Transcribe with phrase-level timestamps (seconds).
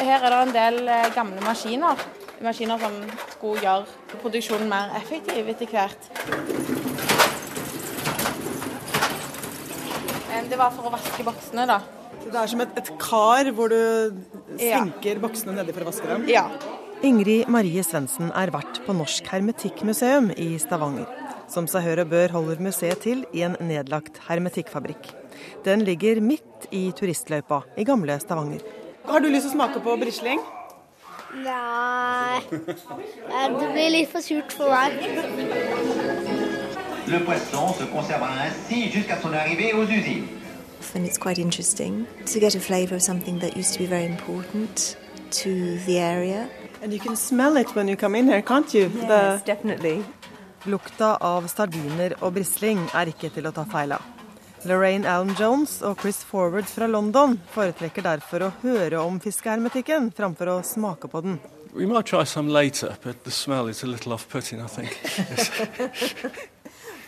[0.00, 2.00] Her er det en del eh, gamle maskiner.
[2.40, 2.94] Maskiner som
[3.34, 6.08] skulle gjøre produksjonen mer effektiv etter hvert.
[10.50, 11.78] Det var for å vaske boksene, da.
[12.24, 14.16] Det er som et, et kar hvor du
[14.58, 16.24] senker boksene nedi for å vaske dem?
[16.30, 16.46] Ja.
[17.06, 21.08] Ingrid Marie Svendsen er vert på Norsk Hermetikkmuseum i Stavanger.
[21.50, 25.12] Som seg hør og bør holder museet til i en nedlagt hermetikkfabrikk.
[25.66, 28.64] Den ligger midt i turistløypa i gamle Stavanger.
[29.04, 30.40] Har du lyst til å smake på brisling?
[31.30, 34.98] Nei Det blir litt for surt for meg.
[37.10, 40.28] Le poisson se conservera ainsi jusqu'à son arrivée aux usines.
[40.94, 44.06] And it's quite interesting to get a flavour of something that used to be very
[44.06, 44.96] important
[45.42, 46.48] to the area.
[46.82, 48.90] And you can smell it when you come in here, can't you?
[49.02, 50.02] Yes, definitely.
[50.66, 54.19] Lukta av sardiner og brisling er ikke til å ta feil av.
[54.64, 60.50] Lorraine Allen Jones og Chris Forward fra London foretrekker derfor å høre om fiskehermetikken framfor
[60.52, 61.38] å smake på den.
[61.72, 64.98] We might try some later, but the smell is a little off-putting, I think.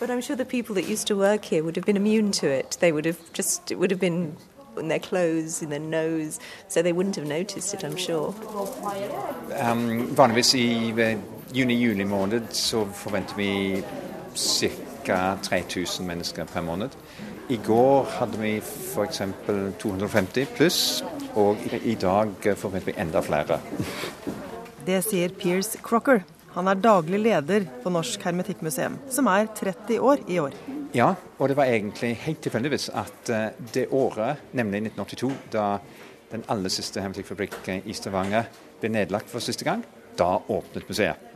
[0.00, 2.46] But I'm sure the people that used to work here would have been immune to
[2.46, 2.76] it.
[2.80, 4.36] They would have just, it would have been
[4.78, 8.32] in their clothes, in their nose, so they wouldn't have noticed it, I'm sure.
[9.60, 10.92] Um, vanligvis i
[11.52, 13.82] juni-juli måned så forventer vi
[15.04, 15.36] ca.
[15.42, 16.90] 3000 mennesker per måned.
[17.48, 19.22] I går hadde vi f.eks.
[19.80, 20.80] 250 pluss,
[21.32, 23.56] og i, dag forventer vi enda flere.
[24.84, 26.20] Det sier Pierce Crocker.
[26.52, 30.58] Han er daglig leder på Norsk Hermetikkmuseum, som er 30 år i år.
[30.92, 35.66] Ja, og det var egentlig helt tilfeldigvis at eh, det året, nemlig 1982, da
[36.28, 38.52] den aller siste hermetikkfabrikken i Stavanger
[38.82, 39.86] ble nedlagt for siste gang,
[40.20, 41.32] da åpnet museet.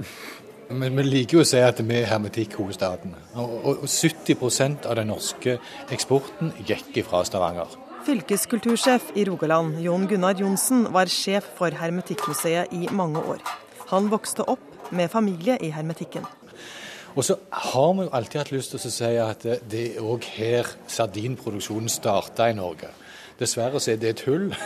[0.72, 3.14] Men vi liker jo å si at vi er hermetikkhovedstaden.
[3.34, 5.58] Og, og, og 70% av den norske
[5.92, 7.76] eksporten gikk fra Stavanger.
[8.06, 13.42] Fylkeskultursjef i Rogaland, Jon Gunnar Johnsen, var sjef for Hermetikkmuseet i mange år.
[13.92, 16.26] Han vokste opp med familie i hermetikken.
[17.12, 20.08] Og så har vi jo alltid hatt lyst til å si at det, det er
[20.08, 22.88] òg her sardinproduksjonen starta i Norge.
[23.42, 24.50] Dessverre så er det et hull.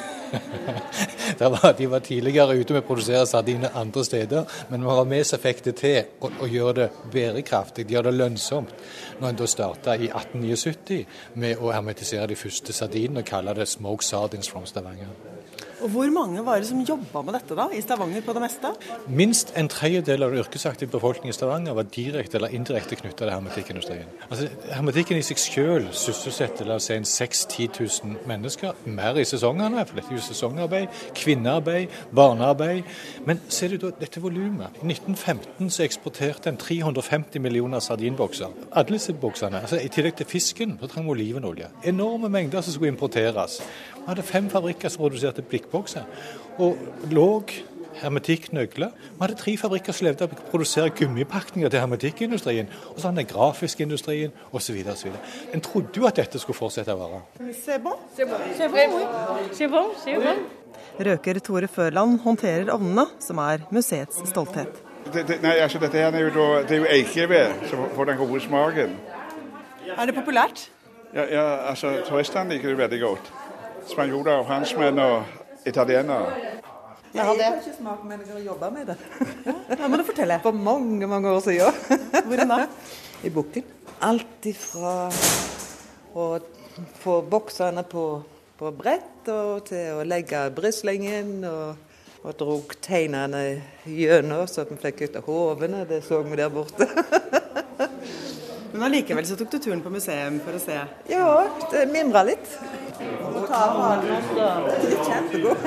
[1.38, 5.26] Var, de var tidligere ute med å produsere sardiner andre steder, men vi har med
[5.28, 8.74] seg fikk til å, å gjøre det bærekraftig, gjøre det lønnsomt.
[9.20, 11.04] Når en da starta i 1879
[11.42, 15.35] med å hermetisere de første sardinene og kalle det 'Smoke Sardines from Stavanger'.
[15.84, 18.70] Og Hvor mange var det som jobba med dette da, i Stavanger på det meste?
[19.12, 23.32] Minst en tredjedel av den yrkesaktive befolkningen i Stavanger var direkte eller indirekte knytta til
[23.34, 24.08] hermetikkindustrien.
[24.30, 29.26] Altså, hermetikken i seg selv sysselsetter la oss si, 6 10 000 mennesker, mer i
[29.28, 32.88] sesongene, for dette er jo sesongarbeid, kvinnearbeid, barnearbeid.
[33.28, 34.80] Men ser du da dette volumet.
[34.80, 38.56] I 1915 så eksporterte en 350 millioner sardinbokser.
[38.72, 41.68] Alle disse boksene, altså I tillegg til fisken, så trenger vi olivenolje.
[41.84, 43.60] Enorme mengder som skulle importeres.
[44.06, 46.06] Hadde fem fabrikker som produserte blikkbokser.
[46.62, 46.78] Og
[47.10, 47.52] låg
[48.00, 48.88] hermetikknøkler.
[48.88, 52.68] Vi hadde tre fabrikker som levde av å produsere gummipakninger til hermetikkindustrien.
[52.92, 54.76] Og så hadde den grafiske industrien osv.
[55.54, 57.20] En trodde jo at dette skulle fortsette å være.
[61.06, 64.82] Røker Tore Førland håndterer ovnene, som er museets stolthet.
[65.12, 68.18] Det, det, nei, altså dette her er jo, det er jo eikeved som får den
[68.18, 68.96] gode smaken.
[69.96, 70.64] Er det populært?
[71.14, 73.30] Ja, ja, altså Turistene liker det veldig godt.
[73.86, 76.34] Spanjoler, franskmenn og italienere.
[77.14, 78.96] Jeg har ikke smakt, men jeg har jobba med det.
[79.78, 80.40] Ja, må du fortelle.
[80.42, 81.72] For mange, mange år siden.
[82.26, 82.66] Hvor da?
[83.24, 83.64] I Buktin.
[84.04, 85.08] Alt ifra
[86.12, 86.26] å
[87.00, 88.04] få boksene på,
[88.58, 91.38] på brett og til å legge brislingen.
[91.44, 91.86] og
[92.26, 93.42] og dro tegnene
[93.86, 95.84] gjennom, så vi fikk ut av hovene.
[95.86, 96.88] Det så vi der borte.
[98.72, 100.80] Men allikevel så tok du turen på museum for å se.
[101.08, 101.28] Ja,
[101.70, 102.56] det mimra litt.
[105.06, 105.56] Kjempegod.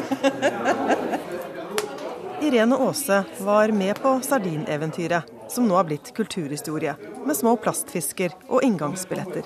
[2.41, 6.95] Irene Aase var med på sardineventyret, som nå har blitt kulturhistorie,
[7.25, 9.43] med små plastfisker og inngangsbilletter.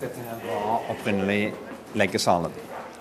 [0.00, 1.54] Dette her var opprinnelig
[1.94, 2.52] leggesalen,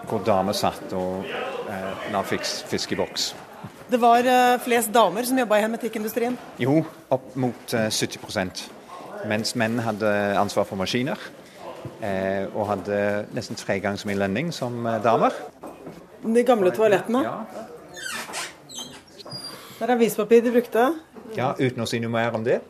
[0.08, 3.34] hvor damer satt og eh, la fisk i boks.
[3.90, 6.38] Det var eh, flest damer som jobba i hermetikkindustrien.
[6.62, 6.84] Jo,
[7.14, 8.68] opp mot eh, 70%
[9.30, 10.10] mens menn hadde
[10.40, 11.20] ansvar for maskiner.
[12.04, 12.98] Eh, og hadde
[13.36, 15.36] nesten tre ganger så mye lønning som eh, damer.
[16.24, 17.24] De gamle toalettene.
[17.24, 17.38] Ja.
[19.78, 20.94] Det er avispapir de brukte.
[21.36, 22.62] ja, uten å si noe mer om det.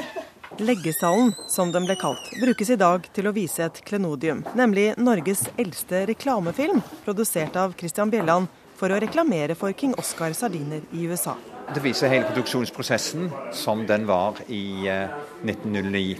[0.62, 5.46] Leggesalen, som den ble kalt, brukes i dag til å vise et klenodium, nemlig Norges
[5.56, 11.34] eldste reklamefilm, produsert av Christian Bjelland for å reklamere for King Oscar sardiner i USA.
[11.72, 15.14] Det viser hele produksjonsprosessen som den var i eh,
[15.46, 16.18] 1909.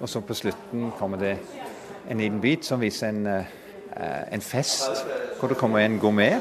[0.00, 1.34] Og så på slutten kommer det
[2.10, 5.04] en liten bit som viser en, eh, en fest
[5.38, 6.40] hvor det kommer en gourmet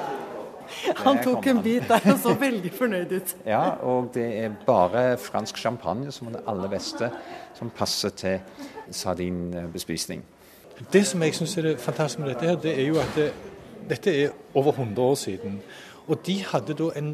[1.06, 3.36] Han tok en bit der og så veldig fornøyd ut.
[3.54, 7.12] Ja, og det er bare fransk champagne som er det aller beste,
[7.54, 8.40] som passer til
[8.92, 10.24] sardinbespisning.
[10.94, 13.30] Det som jeg syns er det fantastiske med dette, her, det er jo at det,
[13.90, 15.62] dette er over 100 år siden.
[16.08, 17.14] Og de hadde da en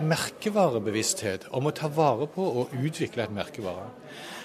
[0.00, 3.88] merkevarebevissthet om å ta vare på og utvikle et merkevare.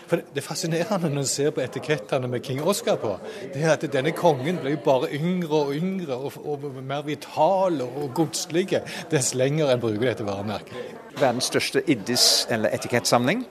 [0.06, 3.16] For Det fascinerende når en ser på etikettene med King Oscar på,
[3.54, 8.12] det er at denne kongen jo bare yngre og yngre og, og mer vital og
[8.14, 8.68] godslig
[9.12, 10.76] dess lenger en bruker dette varemerket.
[11.20, 13.46] Verdens største iddis- eller etikettsamling.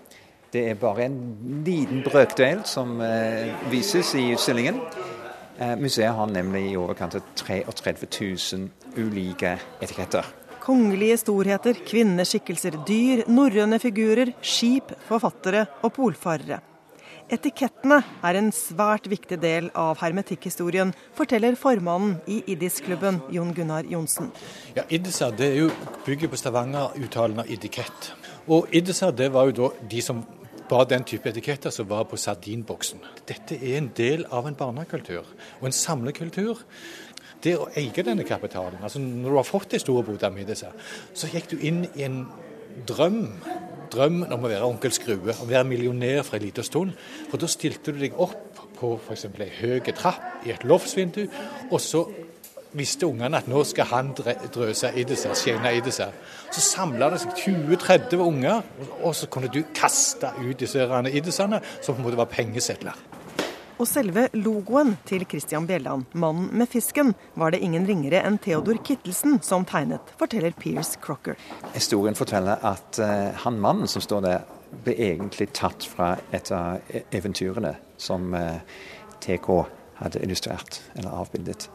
[0.53, 1.19] Det er bare en
[1.67, 4.79] liten brøkdel som eh, vises i utstillingen.
[5.59, 8.06] Eh, museet har nemlig i overkant av 33
[8.55, 10.44] 000 ulike etiketter.
[10.64, 16.62] Kongelige storheter, kvinneskikkelser, dyr, norrøne figurer, skip, forfattere og polfarere.
[17.32, 24.31] Etikettene er en svært viktig del av hermetikkhistorien, forteller formannen i Iddis-klubben, Jon Gunnar Johnsen.
[24.76, 25.70] Ja, Iddisa det er jo
[26.06, 28.10] bygget på Stavanger-uttalen av idikett.
[28.49, 30.25] Og Iddisa det var jo da de som
[30.69, 33.00] var den type etiketter som var på sardinboksen.
[33.28, 36.64] Dette er en del av en barnekultur og en samlekultur
[37.42, 41.50] det å eie denne kapitalen altså Når du har fått de store bodene så gikk
[41.50, 42.25] du inn i en
[42.86, 43.26] drøm.
[43.94, 46.94] Drømmen om å være onkel Skrue, om å være millionær for en liten stund.
[47.31, 49.26] For da stilte du deg opp på f.eks.
[49.38, 51.26] ei høy trapp i et loftsvindu,
[51.70, 52.02] og så
[52.75, 56.14] visste ungene at nå skal han drøse i det seg, skjene i det seg.
[56.50, 58.64] Så samla det seg 20-30 unger,
[59.02, 62.98] og så kunne du kaste ut disse iddisene, som på en måte var pengesedler.
[63.84, 68.78] Og selve logoen til Christian Bjelland, mannen med fisken, var det ingen ringere enn Theodor
[68.81, 71.36] Kittelsen som tegnet, forteller Pierce Crocker.
[71.75, 74.46] Historien forteller at uh, han mannen som står der,
[74.86, 78.64] ble egentlig tatt fra et av e- eventyrene som eh,
[79.22, 79.50] TK
[80.00, 81.69] hadde illustrert eller avbildet.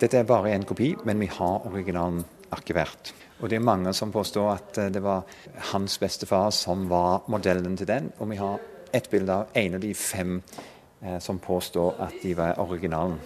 [0.00, 2.24] Dette er bare en kopi, men vi har originalen
[2.56, 3.12] arkivert.
[3.38, 5.28] Og det er mange som påstår at uh, det var
[5.74, 8.10] hans bestefar som var modellen til den.
[8.16, 8.58] Og vi har
[8.96, 10.77] et bilde av en av de fem Eh,
[11.22, 13.20] som påstår at de var originalen.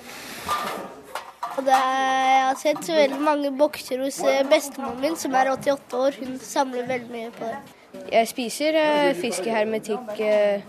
[1.52, 6.16] Er, jeg har sett veldig mange bokser hos eh, bestemoren min, som er 88 år.
[6.22, 7.58] Hun samler veldig mye på det.
[8.12, 10.64] Jeg spiser eh, fisk i hermetikk eh,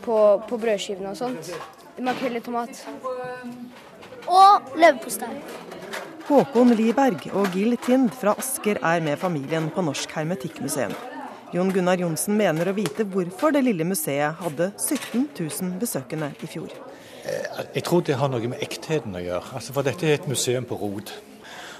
[0.00, 0.16] på,
[0.48, 1.52] på brødskivene og sånt.
[2.00, 2.80] Makrell i tomat.
[4.24, 5.34] Og leverpostei.
[6.30, 10.94] Håkon Liberg og Gill Tind fra Asker er med familien på Norsk Hermetikkmuseum.
[11.52, 16.48] Jon Gunnar Johnsen mener å vite hvorfor det lille museet hadde 17 000 besøkende i
[16.48, 16.72] fjor.
[17.28, 19.52] Eh, jeg tror det har noe med ektheten å gjøre.
[19.58, 21.12] Altså, for dette er et museum på rot.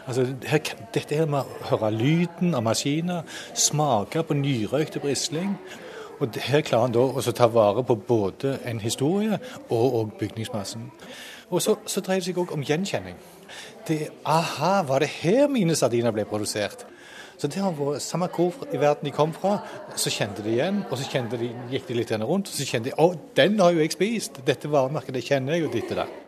[0.04, 0.60] Altså, her,
[0.92, 3.24] dette her med å høre lyden av maskiner,
[3.56, 5.56] smake på nyrøykte brisling.
[6.20, 9.40] Og Her klarer han da å ta vare på både en historie
[9.70, 10.90] og, og bygningsmassen.
[11.48, 13.16] Og så, så dreier det seg òg om gjenkjenning.
[13.88, 16.84] Det, aha, var det her mine sardiner ble produsert?
[17.38, 19.58] Så det har vært Samme hvor i verden de kom fra,
[19.96, 20.82] så kjente de igjen.
[20.88, 23.82] Og så de, gikk de litt rundt, og så kjente de å, den har jo
[23.84, 24.42] jeg spist!
[24.46, 26.21] Dette varemerket det kjenner jeg jo ditt og datt.